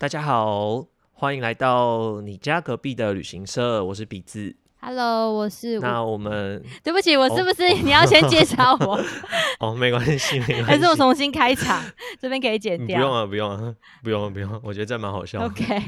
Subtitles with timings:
[0.00, 0.82] 大家好，
[1.12, 4.56] 欢迎来到你家隔壁的旅行社，我是鼻子。
[4.80, 8.98] Hello，我是那我们 对不起，我是哦不是你要先介绍我，
[9.60, 11.84] 哦，没关系，没关系，还是我重新开场？
[12.18, 12.98] 这边可以剪掉。
[12.98, 15.44] 嗯不用了，不用了，不用啊不用啊，我觉得这蛮好笑的。
[15.44, 15.78] OK，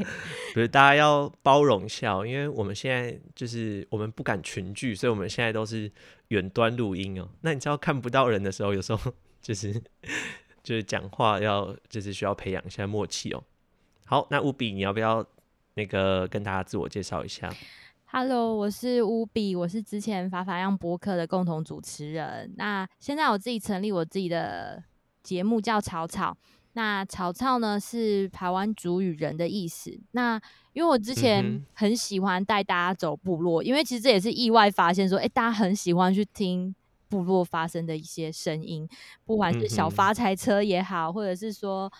[0.53, 5.91] 不是大家要包容一下哦，因为我们现在就是我们不敢群聚，所以我们现在都是
[6.29, 7.27] 远端录音哦。
[7.41, 9.11] 那你知道看不到人的时候，有时候
[9.41, 9.73] 就是
[10.63, 13.43] 就是讲话要就是需要培养一下默契哦。
[14.13, 15.25] 好，那乌比你要不要
[15.73, 17.51] 那个跟大家自我介绍一下
[18.05, 22.53] ？Hello，我是乌比，我是之前法法样播客的共同主持人。
[22.59, 24.85] 那现在我自己成立我自己的
[25.23, 26.37] 节目叫草草。
[26.75, 29.99] 那草草呢是台湾主语人的意思。
[30.11, 30.39] 那
[30.75, 36.75] 因为我之嗯前很喜欢带大家走部落，因为其实这也是意外发现说，诶，大家很喜欢去听
[37.09, 38.87] 部落发生的一些声音，
[39.25, 41.91] 不管是小发财车也好，或者是说。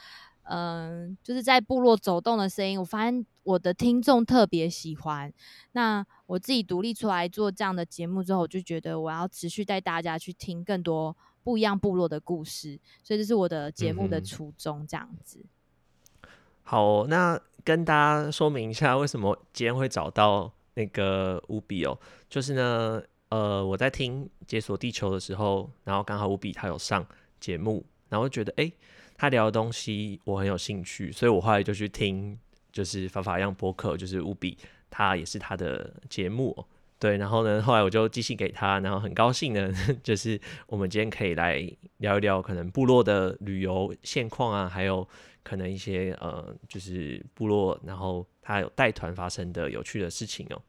[0.45, 5.33] 嗯，就是在部落走动的声音，我发现我的听众特别喜欢。
[5.73, 15.45] 那我自己独立出来做这样的节目之后，我就觉得我要持续带大家去听更多不一样部落的故事，所以这是我的节目的初衷，这样子。
[16.63, 27.05] 好哦、那跟大家说明一下，为什么今天会找到那个乌比哦，就是呢，呃，我在听《解锁地球》的时候，然后刚好乌比他有上
[27.41, 28.73] 节目，然后觉得诶，
[29.23, 32.37] 他聊的东西我很有兴趣，所以我后来就去听，
[32.73, 34.59] 就是法法样播客，就是乌比
[34.91, 36.67] 他也是他的节目哦、
[36.99, 41.65] 对，然后呢，后来我就寄信给他，然后很高兴呢， 就是我们今天可以来
[41.99, 45.09] 聊一聊可能部落的旅游现况啊，还有
[45.45, 50.61] 可能一些呃，就是部落，然后他有带团发生的有趣的事情哦、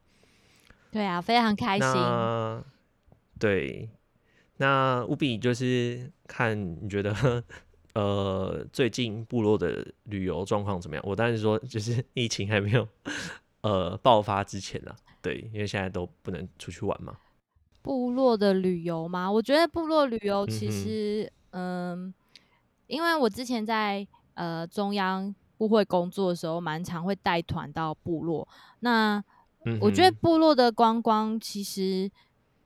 [0.91, 1.89] 对啊，非常开心。
[1.89, 2.63] 那
[3.39, 3.89] 对，
[4.57, 7.43] 那务必就是看你觉得
[7.93, 11.03] 呃最近部落的旅游状况怎么样？
[11.07, 12.87] 我当然是说，就是 疫情还没有
[13.61, 17.15] 呃爆发之前啦，对，因为现在都不能出去玩嘛。
[17.81, 19.29] 部落的旅游吗？
[19.31, 22.13] 我觉得部落旅游其实，嗯
[22.87, 24.05] 因为我之前在
[24.35, 28.47] 呃中央部会工作的时候，蛮常会带团到部落。
[28.79, 29.23] 那
[29.65, 32.09] 嗯我觉得部落的观光其实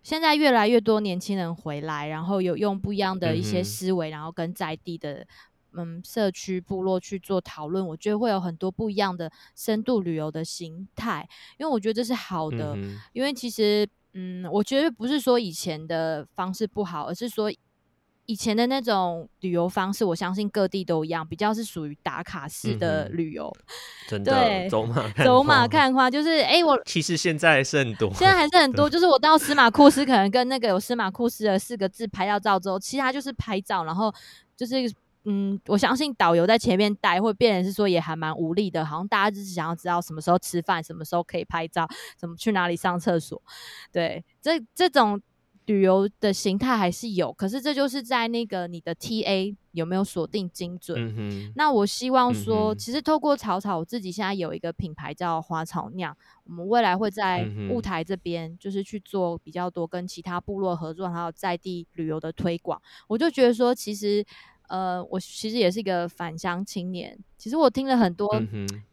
[0.07, 5.27] 现在越来越多年轻人回来，然后有用不一样的一些思维，然后跟在地的
[5.73, 12.73] 嗯社区部落去做讨论，我觉得会有很多不一样的深度旅游的形态，因为我觉得这是好的。
[12.77, 17.51] 嗯因为其实，嗯，我觉得不是说以前的方式不好，而是说
[18.27, 23.51] 以前的那种旅游方式，我相信各地都一样，比较是属于打卡式的旅游，
[24.05, 34.13] 真对的走马 看走马花，看花，就是诶，我 其实现在是很多，现在还是很多， 就是我到司马库斯，可能跟那个有司马库斯的四个字拍到照之后，其他就是拍照，然后
[34.57, 34.75] 就是
[35.23, 43.41] 嗯，我相信导游在前面带，会变成是说也还蛮无力的，好像大家就是想要知道什么时候吃饭，什么时候可以拍照，怎么去哪里上厕所，
[43.89, 45.21] 对，这这种。
[45.67, 62.81] 旅游的形态还是有，可是这就是在那个你的 TA 有没有锁定精准，嗯，那我希望嗯说，哼其实透过草草，我自己现在有一个品牌叫花草酿，我们未来会在雾台这边，就是去做比较多跟其他部落合作，还有在地旅游的推广。
[63.07, 64.25] 我就觉得说，其实，
[64.69, 68.29] 呃，我其实也是一个返乡青年，其实我听了很多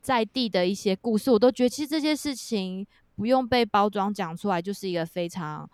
[0.01, 2.85] 在地的一些故事，我都觉得其实这些事情
[3.15, 5.71] 不用被包装讲出来，就是一个非常，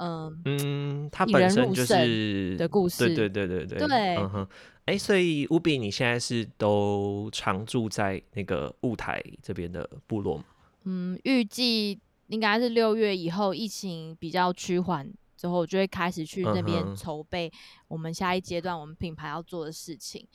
[0.00, 4.48] 嗯、嗯，它本身就是的故事对对对对对，对嗯哼，
[4.86, 10.44] 哎，所以乌比你现在是都常住在那个雾台这边的部落吗？
[10.84, 15.06] 嗯，预计应该是六月以后疫情比较趋缓
[15.36, 17.52] 之后，我就会开始去那嗯边筹备
[17.86, 20.26] 我们下一阶段我们品牌要做的事情。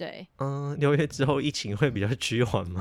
[0.00, 2.80] 对，嗯，六月之后疫情会比较趋缓吗？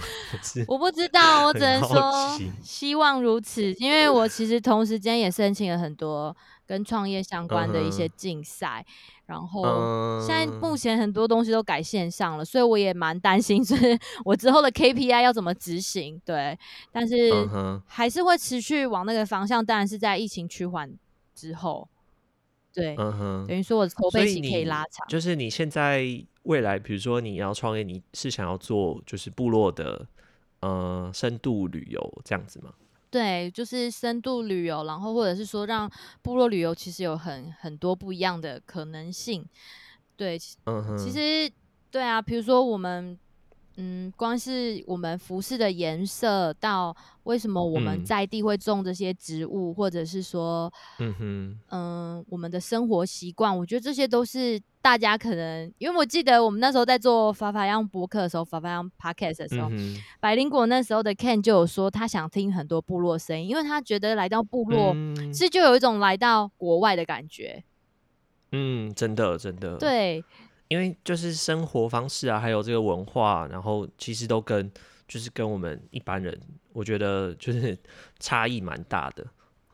[0.70, 6.34] 我不知道，我只能说希望如此，因为我其实同时间也申请了很多
[6.66, 8.86] 跟创业相关的一些竞赛，
[9.26, 16.22] 然后嗯，现在目前很多东西都改线上了，所以我也蛮担心，就是 我之后的 KPI 要怎么执行。
[16.24, 16.58] 对，
[16.90, 17.30] 但是
[17.86, 20.90] 还是会持续往那个方向，当然是在疫情趋缓
[21.36, 21.90] 之后。
[22.80, 25.06] 对，嗯哼，等于说我的筹备期可以拉长。
[25.08, 26.04] 就是你现在
[26.44, 30.08] 未来，比如说你要创业，你是想要做就是部落的
[30.62, 32.74] 呃深度旅游这样子吗？
[33.12, 35.92] 对，就是深度旅游，然后或者是说让
[36.22, 39.44] 部落旅游其实有很很多不一样的可能性。
[40.16, 41.52] 对，其嗯哼，其实
[41.90, 43.18] 对啊，比如说我们
[43.78, 48.06] 嗯，光是我们服饰的颜色，到为什么我们嗯。
[48.06, 65.32] 在地会种这些植物，或者是说，嗯哼，嗯，我们的生活习惯，我觉得这些都是大家可能，因为我记得我们那时候在做法法样博客的时候，法法样 podcast 的时候，嗯，百灵果那时候的 Ken 就有说，他想听很多部落声音，因为他觉得来到部落，嗯。
[65.32, 67.64] 其实就有一种来到国外的感觉。
[68.52, 70.26] 嗯，真的真的，，对，
[70.70, 74.72] 因为就是生活方式啊，还有这个文化，然后其实都跟
[75.08, 76.40] 就是跟我们一般人，
[76.72, 77.78] 我觉得就是
[78.20, 79.26] 差异蛮大的。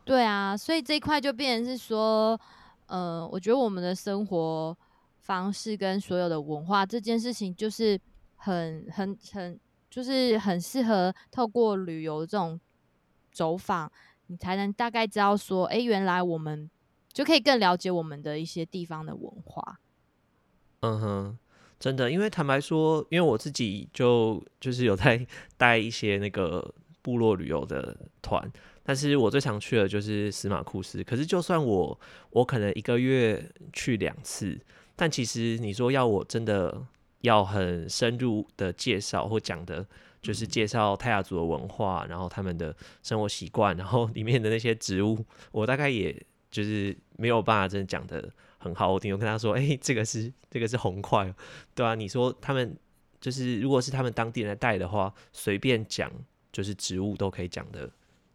[0.04, 2.40] 对啊，所以这一块就变成是说，
[2.86, 4.76] 呃，我觉得我们的生活
[5.18, 8.00] 方式跟所有的文化这件事情，就是
[8.36, 9.60] 很很很，
[9.90, 12.58] 就是很适合透过旅游这种
[13.32, 13.90] 走访，
[14.28, 16.70] 你才能大概知道说，哎，原来我们
[17.12, 19.80] 就可以更了解我们的一些地方的文化。
[20.80, 21.38] 嗯哼，
[21.80, 25.26] 真的，因为坦白说，因为我自己就就是有在
[25.56, 28.50] 带一些那个部落旅游的团，
[28.82, 31.02] 但是我最常去的就是司马库斯。
[31.02, 31.98] 可是就算我
[32.30, 34.58] 我可能一个月去两次，
[34.94, 36.86] 但其实你说要我真的
[37.22, 39.86] 要很深入的介绍或讲的，
[40.22, 48.30] 就是介绍泰雅族的文化，然后他们的生活习惯，然后里面的那些植物，我大概也就是没有办法真的讲的
[48.66, 48.92] 很好。
[48.92, 51.32] 我听我跟他说，哎、这个是这个是红块，
[51.74, 52.76] 对啊，你说他们
[53.20, 56.10] 就是如果是他们当地人来带的话，随便讲
[56.52, 57.90] 就是植物都可以讲的，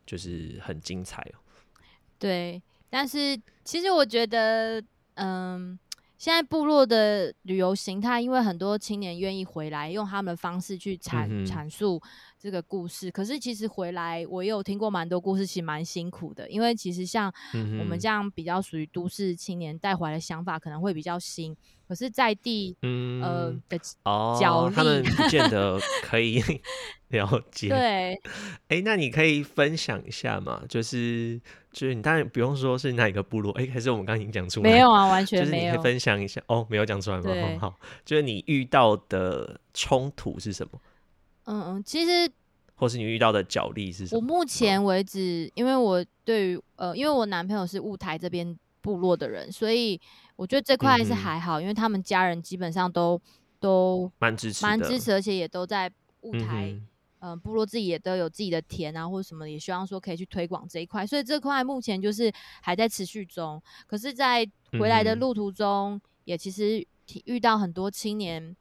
[0.05, 1.37] 就是很精彩哦。
[2.17, 4.83] 对，但是其实我觉得，
[5.15, 5.77] 嗯，
[6.21, 11.99] 现在部落的旅游形态，因为很多青年愿意回来，用他们的方式去阐、嗯阐述
[12.37, 13.09] 这个故事。
[13.09, 16.47] 可是其实回来，我也有听过蛮多故事，其实蛮辛苦的。
[16.47, 17.33] 因为其实像
[17.79, 21.57] 我们这样比较属于都市青年带回来的想法，可能会比较新。
[21.87, 26.39] 可是，在地嗯呃的哦角，他们力不见得 可以
[27.09, 27.67] 了解。
[27.69, 28.21] 对，
[28.67, 30.61] 哎、那你可以分享一下嘛？
[30.69, 31.41] 就是
[31.71, 34.69] 就是你当然不用说是哪一个部落，哎、还是我们刚刚已经讲出来？
[34.69, 35.77] 没有啊，完全就是你可以。
[35.81, 37.59] 分享一下哦，没有讲出来吗？
[37.59, 37.73] 好，
[38.03, 40.79] 就是你遇到的冲突是什么，
[41.45, 42.29] 嗯嗯，其实
[42.75, 44.21] 或是你遇到的角力是什我？
[44.21, 49.99] 目前为止，因为我对于呃，因为我男朋友是雾台这边部落的人，所以
[50.35, 53.21] 我觉得这块是还好，因为他们家人基本上都
[53.59, 55.89] 都蛮支持的，蛮支持，而且也都在
[56.21, 56.87] 雾嗯台，哼
[57.21, 62.31] 嗯、部落自己也都有自己的田啊，或者什么，也希望说可以去推广这一块，所以这块目前就是
[62.61, 63.61] 还在持续中。
[63.87, 64.45] 可是，在
[64.79, 68.55] 回来的路途中，也其实提遇到很多青年。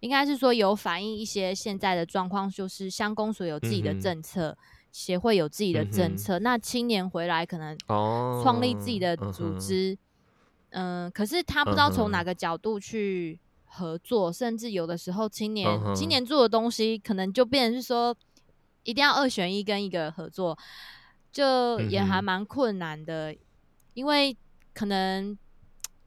[0.00, 4.56] 应该是说有反映一些现在的状况，就是乡公所有自己的政策，
[4.92, 6.38] 协会有自己的政策。
[6.38, 9.96] 那青年回来可能哦，创立自己的组织，
[10.68, 13.40] 嗯、可是他不知道从哪个角度去
[13.76, 18.16] 合作，甚至有的时候青年、青年做的东西，可能就变成是说
[18.84, 20.58] 一定要二选一跟一个合作，
[21.30, 23.36] 就也还蛮困难的，
[23.94, 24.36] 因为
[24.72, 25.36] 可能。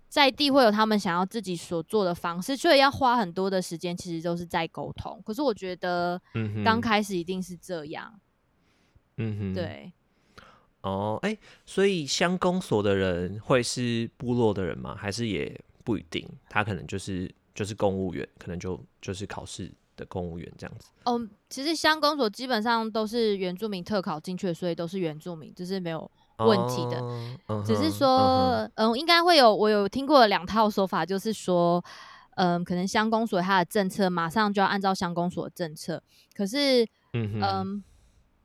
[0.10, 5.22] 在地会有他们想要自己所做的方式，所以要花很多的时间，其实都是在沟通。
[5.24, 6.20] 可是我觉得
[6.66, 8.20] 刚开始一定是这样，
[9.18, 9.94] 嗯哼，，对，
[10.82, 14.96] 哦，哎、所以乡公所的人会是部落的人吗？
[14.96, 16.28] 还是也不一定？
[16.50, 20.88] 他可能就是就是公务员，可能就就是考试的公务员这样子。
[21.04, 27.04] 哦，其实乡公所基本上都是原住民特考进去的，所以都是原住民，就是没有问题的。
[27.66, 31.84] 只是说，嗯应该会有我有听过两套说法，就是说，
[32.38, 36.02] 嗯，可能乡公所它的政策马上就要按照乡公所的政策，
[36.34, 37.84] 可是，嗯，嗯。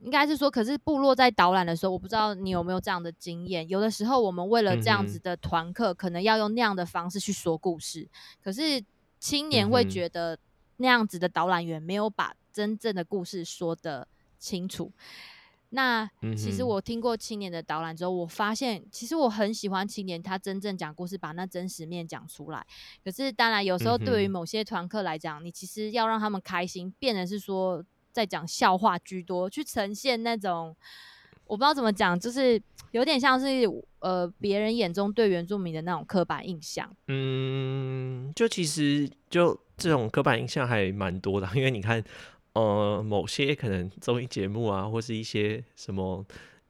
[0.00, 3.66] 应该是说，可是部落在导览的时候，我不知道你有没有这样的经验。
[3.71, 8.06] 有的时候，我们为了这样子的团课，可能要用那样的方式去说故事。
[8.42, 8.85] 可是
[9.25, 10.38] 青年会觉得
[10.76, 14.07] 那样子的导览员没有把真正的故事说的
[14.38, 14.93] 清楚。
[15.71, 22.66] 那其实我听过青年的导览之后，我发现其实我很喜欢青年他真正讲故事，把那真实面讲出来。
[23.02, 30.76] 可是当然有时候对于某些团客来讲，你其实要让他们开心，变成是说在讲笑话居多，去呈现那种
[31.46, 32.60] 我不知道怎么讲，就是
[32.92, 33.46] 有点像是
[34.00, 36.90] 呃别人眼中对原住民的那种刻板印象。
[37.08, 42.02] 嗯，就其实就这种刻板印象还蛮多的，因为你看，
[42.54, 46.24] 呃，某些可能综艺节目啊，或是一些什么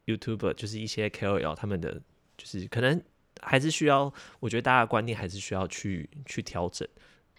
[0.06, 2.00] YouTube，就是一些 KOL 他们的，
[2.36, 3.00] 就是可能
[3.40, 6.86] 还是需要，我觉得大家的观念还是需要去去调整。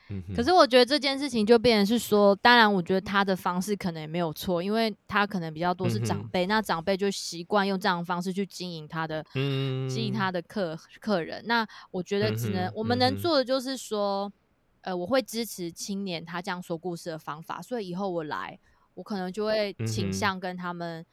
[0.10, 11.42] 嗯，可是我觉得这件事情就变成是说，当然我觉得他的方式可能也没有错，因为他可能比较多是长辈，那长辈就习惯用这样的方式去经营他的嗯，经营他的客客人。
[11.46, 14.32] 那我觉得只能、嗯我们能做的就是说，
[14.82, 18.60] 呃，我会支持青年他这样说故事的方法，所以以后我来，
[18.94, 21.06] 我可能就会倾向跟他们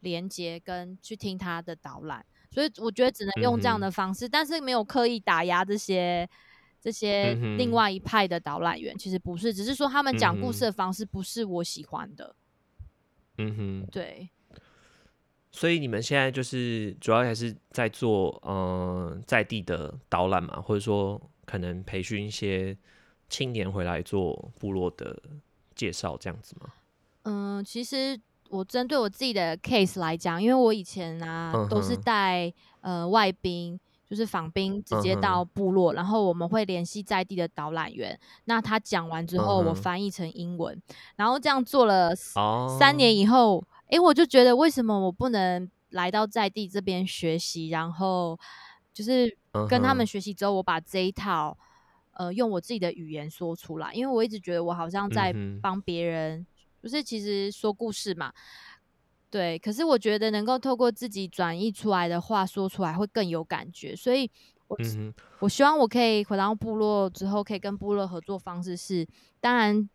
[0.00, 2.24] 连接，跟去听他的导览。
[2.50, 6.28] 所以我觉得只能用这样的方式，但是没有刻意打压这些
[6.82, 12.34] 这些另外一派的导览员，其实不是，只是说他们讲故事的方式不是我喜欢的。
[13.38, 14.28] 嗯哼，对。
[15.52, 22.76] 所以你们现在就是主要还是在做嗯在地的导览嘛，或者说可能培训一些
[23.28, 25.16] 青年回来做部落的
[25.74, 26.72] 介绍这样子吗？
[27.24, 33.78] 嗯，其实我针对我自己的 case 来讲，因为我以前啊都是带呃外宾，
[34.12, 40.78] 就是访宾直接到部落，然后我们会联系在地的导览员，那他讲完之后我翻译成英文，
[41.16, 42.14] 然后这样做了
[42.78, 43.64] 三年以后。
[43.88, 48.38] 哎，我就觉得为什么我不能来到在地这边学习，然后
[48.90, 49.36] 就是
[49.68, 51.54] 跟他们学习之后，我把这一套
[52.12, 56.46] 呃用我自己的语言说出来，因为我一直觉得我好像在帮别人，
[56.82, 58.32] 就是其实说故事嘛，
[59.32, 59.58] 对。
[59.58, 64.30] 可是我觉得能够透过自己转译出来的话说出来会更有感觉，所以
[64.68, 64.78] 我
[65.40, 69.08] 我希望我可以回到部落之后，可以跟部落合作方式是，
[69.40, 69.88] 当然。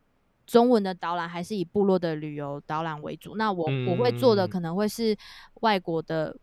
[0.48, 3.36] 中文的导览还是以部落的旅游导览为主。
[3.36, 5.13] 那我我会做的可能会是
[5.56, 6.34] 外国的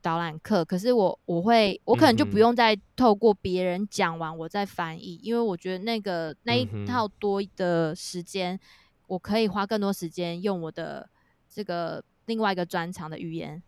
[0.00, 8.58] 导览课，可是我我会我可能就不用再透过别人讲完我再翻译，因为我觉得那个那一套多的时间，
[9.06, 11.06] 我可以花更多时间用我的
[11.46, 13.62] 这个另外一个专长的语言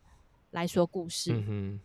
[0.51, 1.33] 来说故事。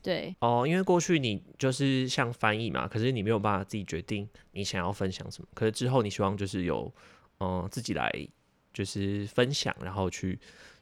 [0.02, 6.94] 对哦，因为过去你就是像翻译嘛，可是你没有办法自己决定你想要分享什么，可是之后你希望就是有。
[7.40, 8.12] 嗯，自己来
[8.74, 10.40] 就是分享，然后去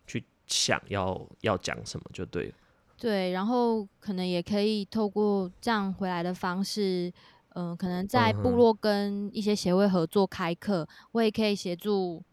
[0.08, 2.54] 去想要要讲什么就对了。
[2.98, 7.12] 对，然后可能也可以透过这样回来的方式，
[7.56, 12.24] 嗯，可能在部落跟一些协会合作开课，我也可以协助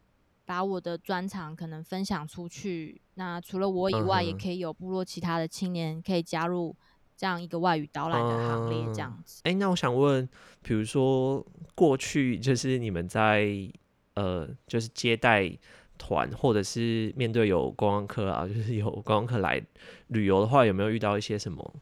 [0.45, 3.01] 把我的专长可能分享出去。
[3.15, 6.75] 那除了我以外，也可以有部落其他的青年可以加入
[7.15, 9.41] 这样一个外语导览的行列，这样子。
[9.43, 10.27] 哎，那我想问，
[10.61, 11.45] 比如说
[11.75, 13.71] 过去就是你们在。
[14.15, 15.51] 呃，就是接待
[15.97, 19.59] 团，或者是面对有观光客啊， 就是有观光客来
[20.09, 21.73] 旅游的话，有没有遇到一些什么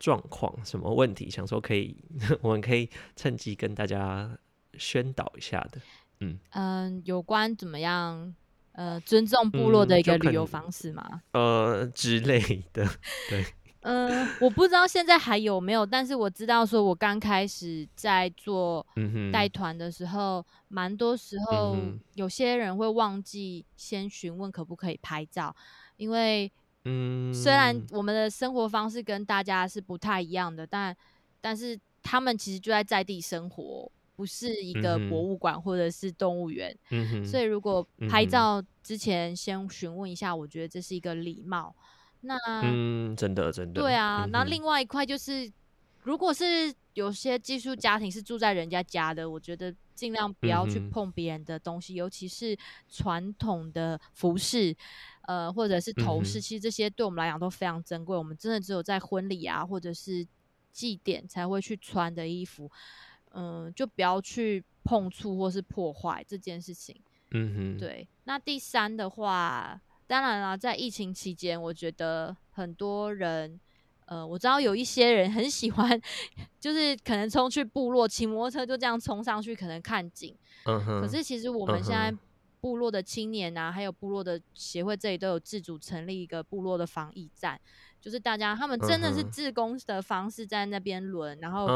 [0.00, 1.30] 状况、什么问题？
[1.30, 1.96] 想说可以，
[2.42, 4.36] 我们可以趁机跟大家
[4.76, 5.80] 宣导一下的。
[6.22, 8.34] 嗯嗯，有关怎么样？
[8.72, 11.20] 呃，尊重部落的一个旅游方式吗？
[11.34, 12.40] 呃，之类
[12.72, 12.86] 的，
[13.28, 13.44] 对。
[13.84, 18.86] 嗯，我不知道现在还有没有，但是我知道，说我刚开始在做
[19.32, 21.76] 带团的时候，蛮多时候
[22.14, 25.54] 有些人会忘记先询问可不可以拍照，
[25.96, 26.50] 因为
[26.84, 30.96] 嗯，虽然我们的生活方式跟大家是不太一样的，但
[31.40, 33.90] 但是他们其实就在在地生活，
[34.22, 36.72] 不是一个博物馆或者是动物园，
[37.26, 41.74] 所以如果拍照之前先询问一下，我觉得这是一个礼貌。
[42.20, 44.24] 那嗯，真的真的对啊。
[44.30, 45.50] 那另外一块就是，
[46.04, 52.56] 如果是有些寄宿家庭是住在人家家的，我觉得尽量不要去碰别人的东西，尤其是
[52.88, 54.72] 传统的服饰，
[55.26, 58.16] 呃，或者是头饰，其实这些对我们来讲都非常珍贵。
[58.16, 60.24] 我们真的只有在婚礼啊，或者是
[60.72, 62.70] 祭典才会去穿的衣服，
[63.34, 67.00] 嗯，就不要去碰触或是破坏这件事情。
[67.32, 68.08] 嗯哼，对。
[68.24, 69.80] 那第三的话。
[70.04, 73.58] 当然啦，在疫情期间，我觉得很多人，
[74.04, 75.98] 呃，我知道有一些人很喜欢，
[76.60, 80.36] 就是可能冲去部落骑摩托车，就这样冲上去，可能看景。
[80.66, 81.00] 嗯哼。
[81.00, 82.14] 可是其实我们现在
[82.60, 87.58] 部落的青年啊，还有部落的协会，这里都有自主成立一个部落的防疫站，
[88.02, 91.66] 就是大家他们真的是自工的方式在那边轮，然后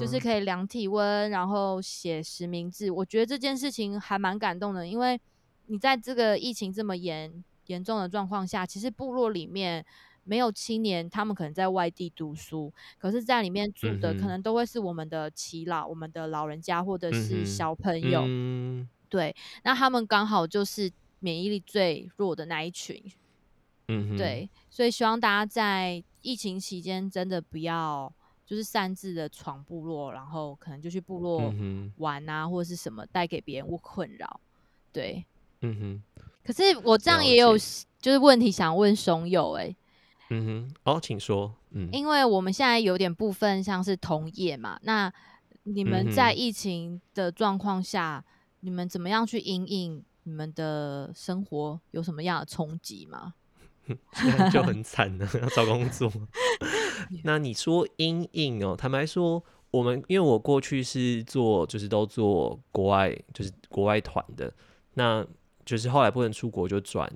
[0.00, 2.90] 就是可以量体温，然后写实名制。
[2.90, 5.20] 我觉得这件事情还蛮感动的，因为
[5.66, 7.44] 你在这个疫情这么严。
[7.68, 9.84] 严重的状况下，其实部落里面
[10.24, 18.22] 没有青年，他们可能在外地读书，可是在里面住的可能都会是我们的耆老、我们的老人家或者是小朋友。
[19.10, 23.02] 对，那他们刚好就是免疫力最弱的那一群。
[23.88, 28.12] 嗯，对，所以希望大家在疫情期间真的不要
[28.44, 31.52] 就是擅自的闯部落，然后可能就去部落
[31.96, 34.40] 玩啊，或者是什么带给别人困扰。
[34.92, 35.24] 对，
[35.62, 36.22] 嗯哼。
[36.44, 37.58] 可是我这样也有
[37.98, 39.76] 就是问题想问熊友哎，
[40.30, 45.12] 嗯哼，哦，请说，嗯，因为我们现在有点部分像是同业嘛，那
[45.64, 48.24] 你们在疫情的状况下，
[48.60, 53.34] 你们怎么样去应应你们的生活有什么样的冲击吗？
[54.52, 56.10] 就很惨了，要找工作。
[57.24, 64.52] 那你说阴影哦，坦白说，我们因为我过去是做就是都做国外就是国外团的，
[64.94, 65.26] 那
[65.64, 67.10] 就是后来不能出国就转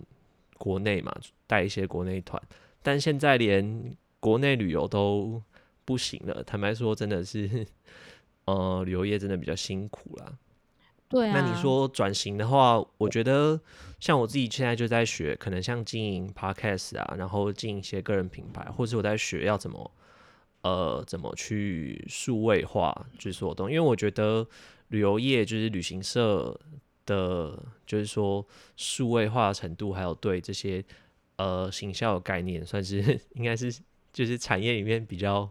[0.59, 1.15] 国内嘛，
[1.47, 2.41] 带一些国内团，
[2.83, 5.43] 但现在连国内旅游都
[5.85, 6.43] 不行了。
[6.45, 7.67] 坦白说，真的是，
[8.47, 10.39] 呃，旅游业真的比较辛苦啦。
[11.09, 11.33] 对啊。
[11.35, 13.61] 那你说转型的话，我觉得
[14.03, 19.89] 像我自己现在就在学，可能像经营 podcast 啊，然后经营一些个人品牌，或者我在学要怎么。
[20.63, 23.69] 呃，怎么去数位化就是所有东？
[23.69, 24.47] 因为我觉得
[24.91, 26.57] 旅游业就是旅行社
[27.05, 30.85] 的，就是说数位化程度，还有对这些
[31.35, 33.77] 呃行销的概念，算是 应该是
[34.13, 35.51] 就是产业里面比较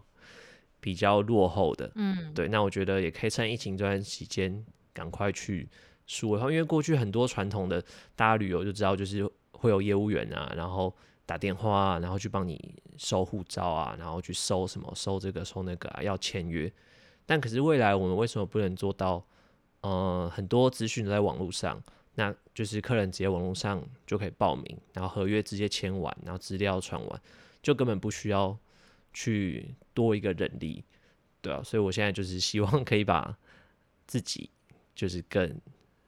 [0.80, 1.92] 比较落后的。
[1.94, 2.48] 嗯，对。
[2.48, 5.68] 那我觉得也可以趁疫情这段期间赶快去
[6.06, 7.82] 数位化，因为过去很多传统的
[8.14, 10.94] 大家旅游就知道，就是会有业务员啊，然后。
[11.24, 16.70] 打电话，然后去帮你收护照啊，然后去收什么收这个收那个啊，要签约。
[17.24, 19.24] 但可是未来我们为什么不能做到？
[19.82, 21.80] 呃，很多资讯都在网络上，
[22.16, 27.22] 那就是客人直接网络上就可以报名，然后合约直接签完，然后资料传完，
[27.62, 28.58] 就根本不需要
[29.14, 30.84] 去多一个人力，
[31.40, 31.62] 对啊。
[31.62, 33.34] 所以我现在就是希望可以把
[34.06, 34.50] 自己
[34.94, 35.58] 就是更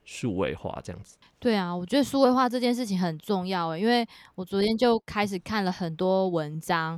[0.05, 1.17] 数位化这样子。
[1.39, 6.97] 对啊，我觉得数位化这件事情很重要诶，因为我昨天就开始看了很多文章，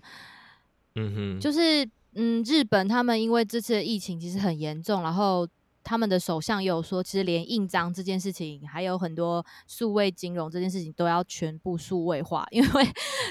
[0.96, 5.48] 嗯哼，就是嗯，日本他们因为这次的疫情其实很严重，然后
[5.84, 12.88] 他们的首相也有说，其实连印章这件事情，还有很多数位金融这件事情都要全部数位化， 因为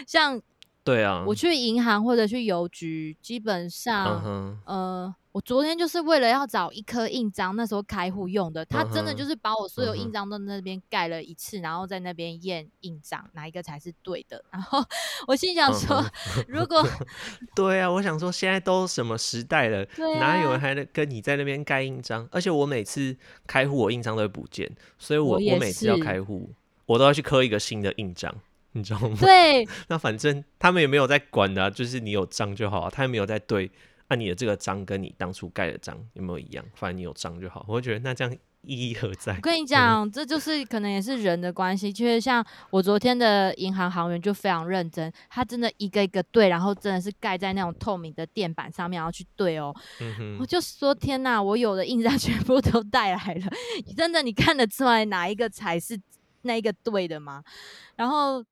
[0.06, 0.40] 像
[0.84, 5.14] 对啊，我去银行或者去邮局，基本上呃。
[5.36, 14.42] 我昨天就是为了要找一颗印章，那时候开户用的，他真的就是把我所有印章都那边盖了一次，然后在那边验印章，哪一个才是对的。
[14.50, 14.82] 然后
[15.26, 16.02] 我心想说，
[16.48, 16.82] 如果
[17.54, 19.86] 对啊，我想说现在都什么时代了，
[20.18, 22.26] 哪有人还能跟你在那边盖印章？
[22.32, 23.14] 而且我每次
[23.46, 26.50] 开户，我印章都会不见，所以我我每次要开户，
[26.86, 28.34] 我都要去刻一个新的印章，
[28.72, 29.18] 你知道吗？
[29.20, 33.70] 对， 那反正他们也没有在管的，就是你有章就好啊，他也没有在对。
[34.08, 36.64] 那你的这个章跟你当初盖的章有没有一样？
[36.74, 37.64] 反正你有章就好。
[37.68, 39.34] 我觉得那这样意义何在？
[39.34, 41.92] 我跟你讲，这就是可能也是人的关系。
[41.92, 49.74] 就是像我昨天的银行行员就非常认真，他真的一个一个对，然后真的是盖在那种透明的垫板上面，然后去对哦。
[50.40, 53.50] 我就说天哪，我有的印章全部都带来了，
[53.96, 56.00] 真的你看得出来哪一个才是
[56.42, 57.42] 那一个对的吗？
[57.96, 58.44] 然后。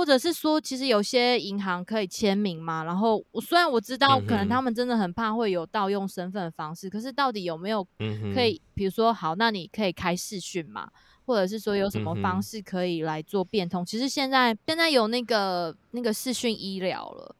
[0.00, 2.82] 或者是说，其实有些银行可以签名嘛？
[2.84, 7.86] 然后我虽然我知道，可能他们真的很怕会有盗用身份的方式，可是到底有没有
[8.32, 8.58] 可以？
[8.72, 10.88] 比如说，好，那你可以开视讯嘛？
[11.26, 13.84] 或者是说有什么方式可以来做变通？
[13.84, 17.36] 其实现在现在有那个那个视讯医疗了。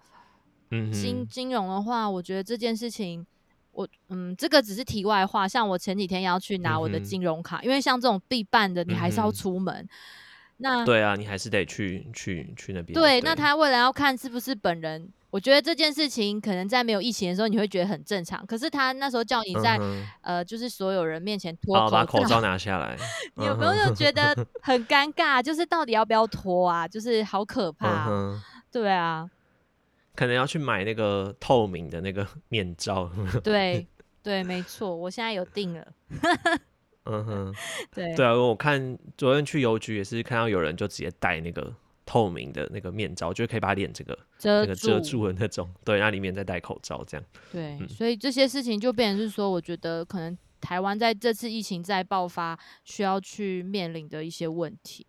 [0.71, 3.27] 嗯，金金融的话，我觉得这件事情，
[3.73, 5.49] 我嗯，这个只是题外话。
[5.49, 9.89] 像我前几天要去拿我的金融卡，因为像这种必办的，你还是要出门。
[10.61, 12.93] 那对啊，你还是得去去去那边。
[12.95, 18.45] 对，那他为了要看是不是本人，我觉得这件事情可能在没有疫情的时候，你会觉得很正常。
[18.47, 19.79] 可是他那时候叫你在
[20.21, 22.97] 呃，就是所有人面前脱口罩，把口罩 拿下来，
[23.35, 25.43] 你有没有觉得 很尴尬？
[25.43, 26.87] 就是到底要不要脱啊？
[26.87, 28.11] 就是好可怕。
[28.71, 29.29] 对啊，
[30.15, 33.11] 可能要去买那个透明的那个面罩。
[33.43, 33.87] 对
[34.23, 35.87] 对，没错，我现在有订了。
[37.11, 37.55] 嗯哼，
[37.95, 41.75] 对对啊，我看昨天去邮局也是看到有人就直接戴那个
[42.07, 45.69] 透明的那个面罩，就可以把脸这个遮遮住的那种。
[45.85, 47.27] 对，那里面再戴口罩这样。
[47.53, 55.07] 对，所以这些事情就变成是说，我觉得可能台湾在这次疫情再爆发需要去面临的一些问题。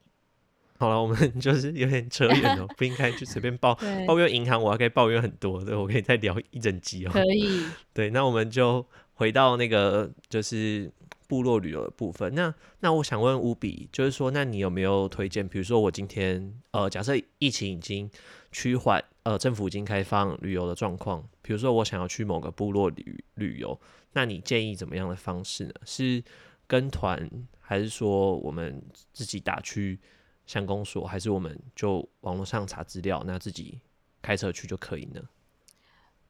[0.78, 7.12] 好了，我们 就是有点扯远了，不应该就随便抱 抱怨银行，我还可以抱怨很多，对我可以再聊一整集哦。
[7.12, 7.64] 可以。
[7.94, 10.92] 对，那我们就回到那个就是。
[11.28, 15.48] 部落旅游的部分，那那我想问乌比，就是说，那你有没有推荐？
[15.48, 18.12] 比如说，我今天呃，假设疫情已经
[18.52, 23.80] 趋缓，呃，政府已经开放旅游的状况，比如说我想要去某个部落旅旅游，
[24.12, 25.74] 那你建议怎么样的方式呢？
[25.86, 26.22] 是
[26.68, 27.30] 跟团，
[27.62, 30.02] 还是说我们自己打去
[30.46, 33.80] 乡公所，还是我们就网络上查资料，那自己
[34.22, 35.22] 开车去就可以呢？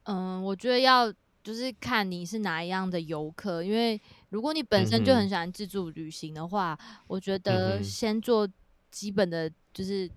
[0.04, 1.12] 嗯，我觉得要。
[1.42, 4.00] 就是看你是哪一样的游客，因为
[4.30, 8.48] 如果你本身就很喜欢自助旅行的话，我觉得先做
[8.90, 10.08] 基本的，就是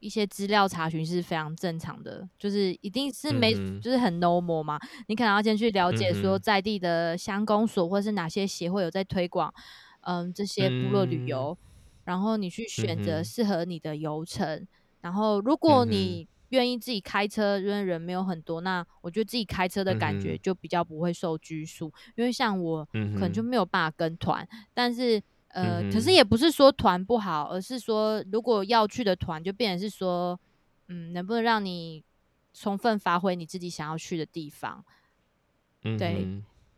[0.00, 4.78] 一些资料查询是非常正常的，就是一定是没，就是很 normal 嘛。
[5.06, 9.52] 你可能要先去了解说在地的乡公所或是哪些协会有在推广，
[10.02, 11.56] 嗯，这些部落旅游，
[12.04, 14.66] 然后你去选择适合你的游程，
[15.00, 21.92] 然后如果你愿意自己开车，因为人没有很多，那我觉得自己开车的感觉就比较不会受拘束。
[22.14, 30.38] 因为像我可嗯能就，没有办法跟团，但是呃，可是也不是说团不好，而是说如果要去的团，就变成是说，
[30.88, 32.04] 嗯，能不能让你
[32.52, 34.84] 充分发挥你自己想要去的地方？
[35.82, 36.26] 对，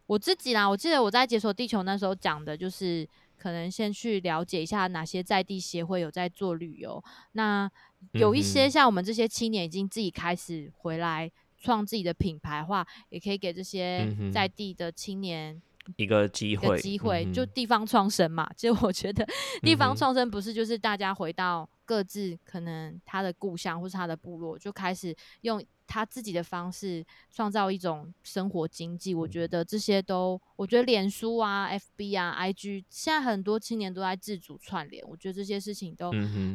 [0.06, 3.08] 我自己啦，我记得我在解锁地球那时候讲的就是，
[3.40, 7.02] 可能先去了解一下哪些在地协会有在做旅游。
[7.32, 7.70] 那
[8.12, 15.60] 有一些像我们这些青年已经自己开始回来创自己的品牌的话，也可以给这些在地的青年
[15.96, 18.48] 一个机会，机会，就地方创生嘛。
[18.54, 19.26] 其实我觉得
[19.62, 29.12] 地方创生不是就是大家回到各自可能他的故乡或是他的部落，就开始用他自己的方式创造一种生活经济。
[29.12, 36.12] 我觉得这些都，我觉得脸书啊、FB 啊、IG，现在很多青年都在自主串联，我觉得这些事情都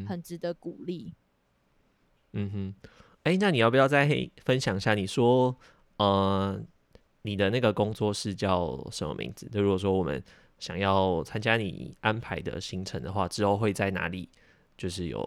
[0.08, 1.14] 很值得鼓励。
[2.32, 2.90] 嗯哼，
[3.24, 4.08] 哎，那你要不要再
[4.46, 4.96] 分享一下？
[4.96, 5.54] 你说，
[5.98, 6.58] 呃，
[7.24, 9.50] 你的那个工作室叫什么名字？
[9.50, 10.24] 就如果说我们
[10.60, 14.30] 想要参加你安排的行程的话，之后会在哪里？
[14.78, 15.22] 就是有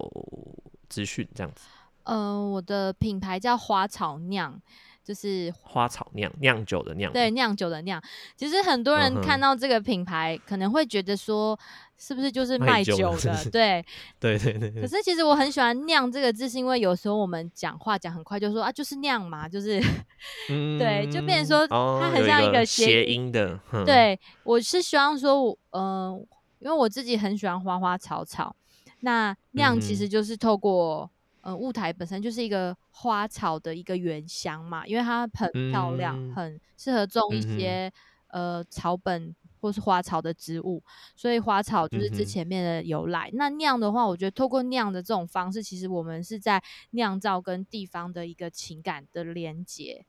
[0.88, 1.66] 资讯这样子。
[2.04, 4.58] 嗯、我的品牌叫花草酿，
[5.04, 8.02] 就是花草酿酿酒的酿，对酿酒的酿。
[8.34, 11.58] 其实很多嗯人看，到这个品牌，可能会觉得说，
[11.98, 13.44] 是不是就是卖卖酒酒的？
[13.52, 13.84] 对，
[14.18, 19.78] 对对对对，可是其实我很喜欢“酿”这个字，是因为有时候我们讲话讲很快，就说啊，就是酿嘛，就是
[20.48, 23.30] 对，就变成嗯，说它很像一个个谐谐音。
[23.30, 26.26] 的，哼，对，我是希望说我，嗯、
[26.60, 28.56] 因为我自己很喜欢花花草草，
[29.00, 36.34] 那嗯酿其实，就是透过呃雾台本身就是一个花草的一个原乡嘛，因为它很漂亮，嗯。
[36.34, 37.92] 很适合种一些
[38.28, 40.82] 呃草本或是花草的植物，
[41.16, 43.30] 所以花草就是这前面的由来。
[43.34, 50.04] 那酿的话，我觉得透过酿的这种方式，其实我们是在酿造跟地方的一个情感的连接。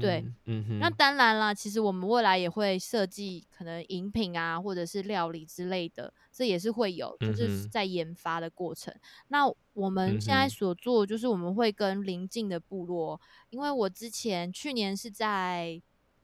[0.00, 8.94] 对，嗯哼那，当然啦，其实我们未来也会设计可能饮品啊，或者是料理之类的，这也是会有，就嗯是，在研发的过程。
[9.28, 13.20] 那我们嗯现在，所做，就是我们会跟邻近的部落，
[13.50, 15.80] 因为我之前去年是在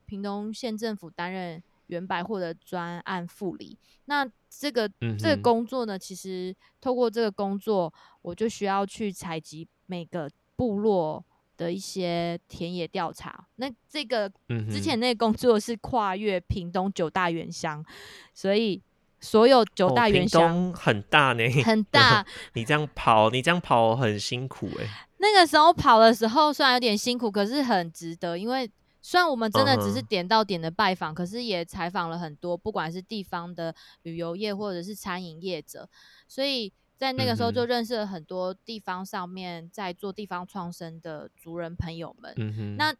[0.07, 7.93] 屏东县政府担任原百货的专案副理，那这个这个工作呢，其实透过这个工作，
[8.23, 11.25] 我就需要去采集每个部落
[11.57, 13.47] 的一些田野调查。
[13.57, 17.85] 那这个嗯之前，那个工作是跨越屏东九大原乡，
[18.33, 18.81] 所以
[19.21, 22.25] 所有九哦，大原屏乡东很大呢，很 大。
[22.55, 28.71] 你这样跑，你这样跑很辛苦哎，那个时候跑的时候虽然有点辛苦，可是很值得，因为
[29.07, 35.87] 虽然我们真嗯的只是，点到点的拜访，可是也采访了很多，不管是地方的旅游业或者是餐饮业者，
[36.27, 42.35] 所以在那个嗯时候就，认识了很多地方上面在做地方创生的族人朋友们。
[42.79, 42.97] 那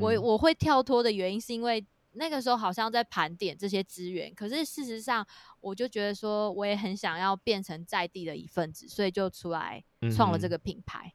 [0.00, 5.26] 我我会跳脱的原因是因为那个时候好像在盘点这些资源，可是事实上
[5.60, 9.84] 我就觉得说我也很想要变成在地的一份子，所以就出来
[10.16, 11.12] 创了这个品牌。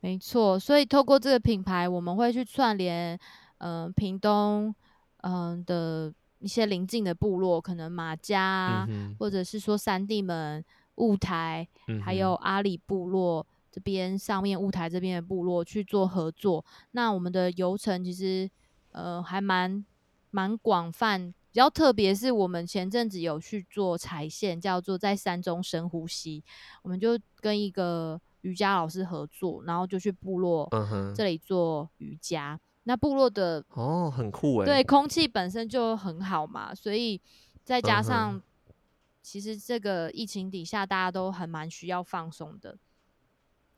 [0.00, 3.18] 没错，所以透过这个品牌，我们会去串联，
[3.58, 4.74] 嗯、屏东，
[5.18, 10.64] 嗯、的一些邻近的部落，可能马家啊，嗯，或者是说三地门、
[10.96, 16.64] 雾台，嗯还有，阿里部落这边上面雾台这边的部落去做合作。
[16.92, 18.48] 那我们的游程其实
[18.92, 19.84] 呃还蛮
[20.30, 26.44] 蛮广泛，比较特别是我们前阵子有去做踩线，叫做在山中深呼吸，
[26.82, 30.68] 我们就跟一个瑜伽老师合作，然后就去部落
[31.16, 32.58] 这里做瑜伽。
[32.88, 37.20] 那部落的哦，很酷哎对哎，空气本身就很好嘛，所以
[37.62, 38.42] 再加嗯上哼，
[39.22, 42.78] 其实这个疫情底下，大家都很蛮需要放松的。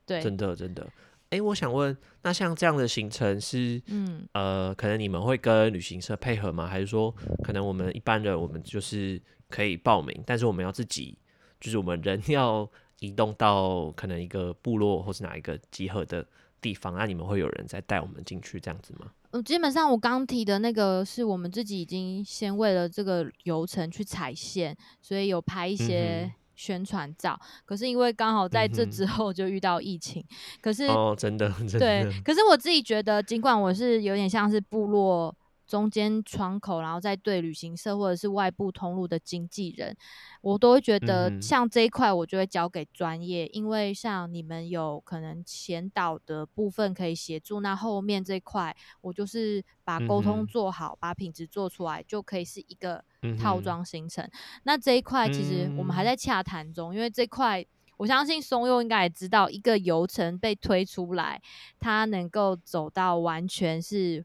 [0.07, 0.89] 对，真的真的。
[1.31, 6.69] 哎，我想问，那像这样的行程是，嗯，呃，可能你们会跟旅行社配合吗？
[6.69, 11.19] 还是说，可能我们一般人我们就是可以报名，但是我们要自己，
[11.61, 12.71] 就是我们人 要
[13.01, 16.25] 移动到可能一个部落或是哪一个集合的
[16.61, 19.07] 地方，那你们会有人再带我们进去这样子吗？
[19.33, 27.39] 嗯，基本上我刚提的那个是我们自己已经先为了这个流程去踩线，所以有拍一嗯些，宣传照。
[27.65, 30.25] 可是因为刚好在这嗯之后就遇到疫情，
[30.61, 35.35] 可是，哦，真的真对，可是我自己觉得，尽管我是有点像是部落
[35.71, 39.97] 中间窗口，然后再对旅行社或者是外部通路的经纪人，
[40.43, 54.29] 我都会觉得像这一块我就会交给专业，因为像你们有可能前导的部分可以协助，那后面这块我就是把嗯沟通，做好，把品质做出来，就可以是一个嗯套哼，装行程。
[54.65, 57.65] 那这一块其实我们还嗯，在洽谈中，因为这块
[57.97, 61.41] 我相信松佑应该也知道，一个游程被推出来，
[61.79, 64.25] 它能够走到完全是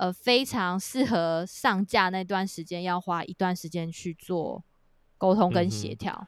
[0.00, 4.64] 呃非常适合上架那段时间，要花一段时间去做
[5.18, 6.26] 沟通跟协调。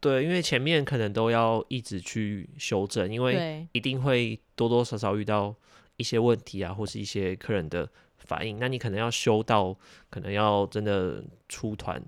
[0.00, 5.54] 对，因为前面可能都要一直去修正，因为一定会多多少少遇到
[5.96, 8.58] 一些问题啊，或是一些客人的反应。
[8.58, 9.76] 那你可能要修到，
[10.10, 12.02] 可能要真的出团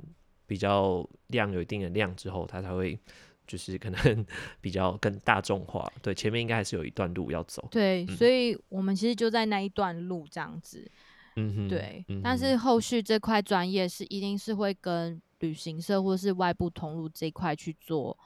[0.47, 2.99] 比较量有一定的量之后，它才会
[3.47, 4.27] 就是可能
[4.61, 5.91] 比较更大众化。
[6.03, 7.67] 对，前面应该还是有一段路要走。
[7.71, 10.91] 对，所以我们其实就在那一段路这样子。
[11.37, 12.05] 嗯哼，对。
[12.23, 15.21] 但是后续这块专业是一定是会跟。
[15.41, 18.19] 旅行社或是外部通路这一块去做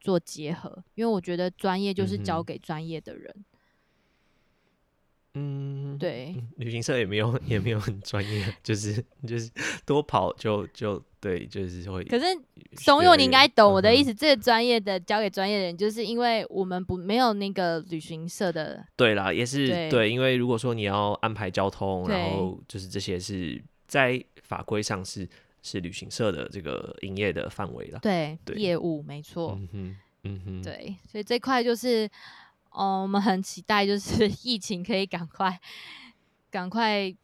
[0.00, 3.44] 做结合，因为我觉得专业就是交给专业的人。
[5.34, 9.50] 嗯，对，旅行社也没有 也没有很专业， 就是就是
[9.84, 12.04] 多跑就就对，就是会。
[12.04, 12.26] 可是
[12.76, 18.84] 怂恿你应该懂我的意思，这个专业的交给专业的人，就是因为我们不没有那个旅行社的。
[18.96, 25.26] 对啦，也是对，因为如果说你要安排交通，然后就是这些是在法规上是。
[25.64, 32.10] 是旅行社的这个营业的范围了，对，对业务没错，嗯哼，嗯哼，对，所以这块就是，
[32.70, 35.56] 哦，我们很期待，就是 疫情可以赶快、
[36.50, 37.14] 赶快、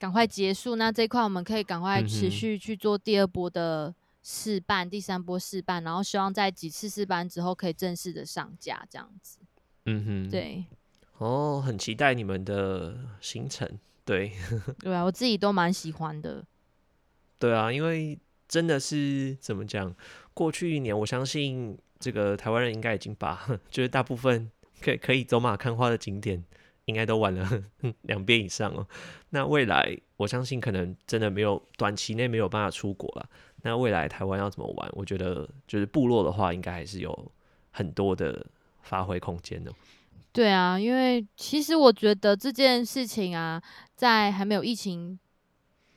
[0.00, 9.38] 赶快结束，那这块我们可以赶快持续去做第二波的试办、第三波试办，然后希望在几次试办之后可以正式的上架，这样子，
[9.84, 10.64] 嗯哼，对，
[11.18, 14.32] 哦，很期待你们的行程，对，
[14.80, 16.46] 对啊，我自己都蛮喜欢的。
[17.38, 19.94] 对啊，因为真的是怎么讲？
[20.32, 26.42] 过去一年，我相信这个台湾人应该已经把 就是大部分可可以走马看花的景点，
[26.90, 27.48] 应该都玩了
[28.02, 28.86] 两遍以上哦。
[29.30, 33.26] 那未来，我相信可能真的没有短期内没有办法出国了。
[33.62, 34.90] 那未来台湾要怎么玩？
[34.92, 37.32] 我觉得就是部落的话，应该还是有
[37.70, 38.44] 很多的
[38.82, 39.72] 发挥空间的。
[40.32, 43.62] 对啊，因为其实我觉得这件事情啊，
[43.94, 45.18] 在还没有疫情。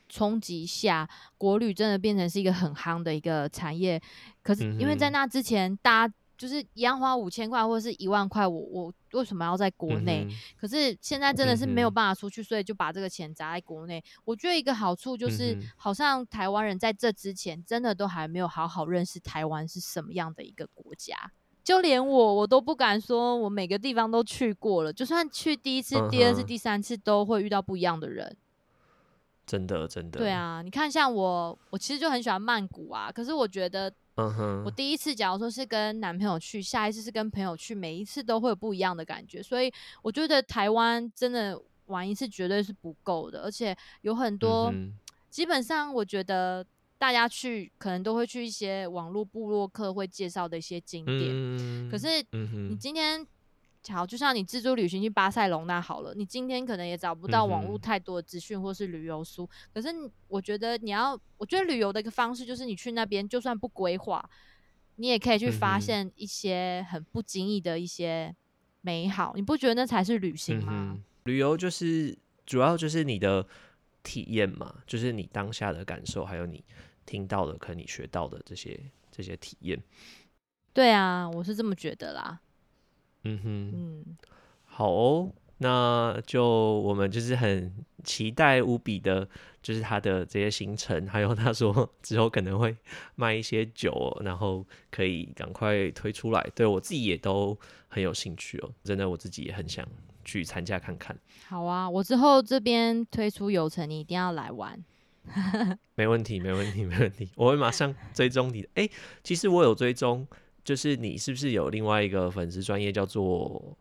[0.09, 3.99] 冲击下，国旅真的变成是一个很夯的一个产业。
[4.43, 10.27] 可是因为在那之前，大家就是一样花五千块或者是一万块，我我为什么要在国内？
[10.59, 14.03] 可是现在真的是没有办法出去，所以就把这个钱砸在国内。
[14.25, 21.31] 我觉得一个好处就是，好像台湾人在这之前真的都还没有好好认识台湾是什么样的一个国家。
[21.63, 24.91] 就连我，我都不敢说我每个地方都去过了。
[24.91, 28.35] 就算去第一次、第二次、第三次，都会遇到不一样的人。
[29.45, 30.19] 真的，真的。
[30.19, 33.09] 对啊，你看，像我，我其实就很喜欢曼谷啊。
[33.09, 39.41] 可是我觉得，嗯哼，我第一次假如说是跟男朋友去，下一次是跟朋友去，每一次都会有不一样的感觉。
[39.41, 44.73] 所以我觉得台湾真的玩一次绝对是不够的，而且有很多，
[45.29, 46.65] 基本上我觉得
[46.97, 51.89] 大家去可能都会去一些网络部落客会介绍的一些景点。
[51.89, 52.07] 可是，
[52.69, 53.25] 你今天。
[53.89, 59.49] 好，就像你自助旅行去巴塞隆那好了，你今天可能也找不到网络太多的资讯或是旅游书。
[59.73, 59.89] 可是
[60.27, 64.23] 我觉得你要，我觉得旅游的一个方式就是你去那边，就算不规划，
[64.95, 68.33] 你也可以去发现一些很不经意的一些
[68.81, 69.33] 美好。
[69.35, 70.97] 你不觉得那才是旅行吗？
[71.25, 73.45] 旅游就是主要就是你的
[74.01, 76.63] 体验嘛，就是你当下的感受，还有你
[77.05, 78.79] 听到的，可能你学到的这些
[79.11, 79.81] 这些体验。
[80.73, 82.39] 对啊，我是这么觉得啦。
[83.23, 84.17] 嗯哼，嗯，
[84.65, 86.45] 好哦，那就
[86.81, 89.27] 我们就是很期待无比的，
[89.61, 92.75] 就是他的这些行程，还有他说之后可能会
[93.15, 96.45] 卖一些酒，然后可以赶快推出来。
[96.53, 97.57] 对我自己也都
[97.87, 99.87] 很有兴趣哦，真的我自己也很想
[100.25, 101.17] 去参加看看。
[101.47, 104.83] 好啊，我之后这边推出游程，你一定要来玩。
[105.95, 108.67] 没问题，没问题，没问题，我会马上追踪你。
[108.73, 108.89] 哎，
[109.23, 110.27] 其实我有追踪。
[110.63, 113.77] 就是你是不是有另外一个粉丝专业叫做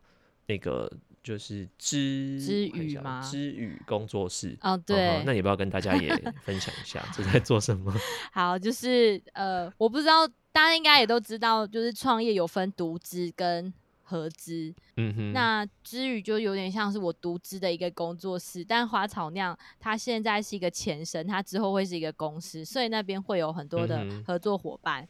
[0.46, 0.90] 那个
[1.22, 3.20] 就是知知语吗？
[3.22, 6.08] 知语工作室哦，对，那你不要跟大家也
[6.42, 7.94] 分享一下这在做什么？
[8.32, 14.74] 好，就是呃，我不知道大家应该也都知道，就是创业有分独资跟合资。
[14.96, 25.04] 嗯哼，那知语就有点像是我独资的一个工作室，但花草酿它现在是一个前身，它之后会是一个公司，所以那边会有很多的合作伙伴。
[25.04, 25.08] 嗯，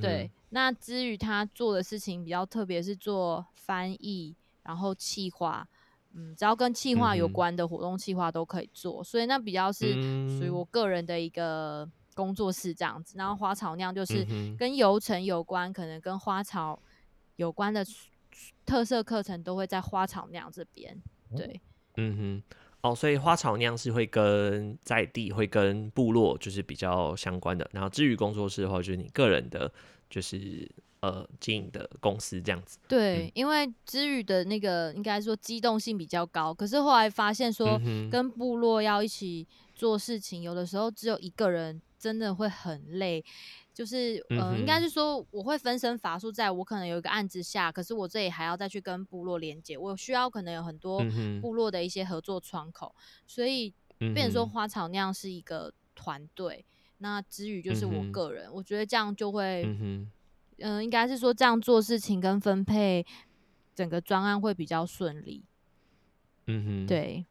[0.00, 0.30] 对。
[0.50, 5.66] 那至于他做的事情比较特别，是做翻译，然后企划，
[6.12, 9.94] 嗯，只要跟企划有关的活动企划都可以做，所以那比较是
[10.38, 13.16] 属于我个人的一个工作室这样子。
[13.16, 14.26] 然后花草酿就是
[14.58, 16.78] 跟游程有关，可能跟花草
[17.36, 17.82] 有关的
[18.66, 21.02] 特色课程都会在花草酿这边。
[21.34, 21.60] 对，
[21.96, 29.72] 嗯哼，哦，所以花草酿是会跟在地会跟部落就是比较相关的，然后至于工作室的话，就是你个人的，
[30.10, 30.68] 就是
[31.00, 32.78] 呃经营的公司这样子。
[32.88, 43.24] 对，因为知语的那个应该说机动性比较高，可是后来发现说跟部落要一起做事情，有的时候只有一个人真的会很累。
[43.72, 51.02] 就是呃，应该是说我会分身乏术，在我可能有一个案子下，可是我这里还要再去跟部落连接，我需要可能有很多
[51.40, 52.94] 部落的一些合作窗口，
[53.26, 56.64] 所以嗯变成说花草那样是一个团队，
[56.98, 59.64] 那之余就是我个人，我觉得这样就会
[60.58, 63.04] 嗯、应该是说这样做事情跟分配
[63.74, 65.44] 整个专案会比较顺利。
[66.46, 66.86] 嗯哼，。
[66.86, 67.26] 对，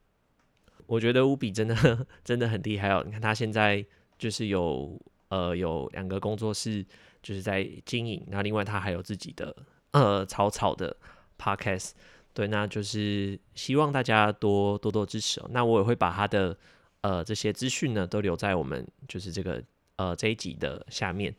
[0.85, 1.75] 我觉得乌比真的
[2.25, 3.03] 真的很厉害哦！
[3.05, 3.85] 你看他现在
[4.17, 4.99] 就是有
[5.31, 6.85] 呃有两个工作室，
[7.23, 9.55] 就是在经营，那另外他还有自己的
[9.91, 10.95] 呃草草的
[11.39, 11.91] podcast，
[12.33, 15.47] 对，那就是希望大家多多多支持哦。
[15.51, 16.55] 那我也会把他的
[17.01, 19.63] 呃这些资讯呢都留在我们就是这个
[19.95, 21.33] 呃这一集的下面。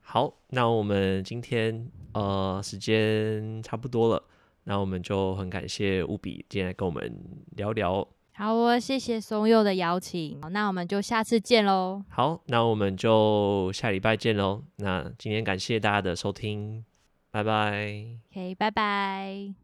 [0.00, 4.22] 好，那我们今天呃时间差不多了，
[4.64, 7.12] 那我们就很感谢乌比今天来跟我们
[7.56, 8.06] 聊聊。
[8.36, 12.02] 好哦，谢谢松佑的邀请，好那我们就下次见喽。
[12.08, 14.62] 好，那我们就下礼拜见喽。
[14.76, 16.84] 那今天感谢大家的收听，
[17.30, 18.04] 拜拜。
[18.32, 19.63] OK，拜拜。